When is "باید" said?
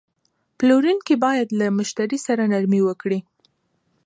1.25-1.47